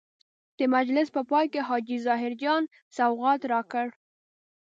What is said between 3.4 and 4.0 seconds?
راکړ.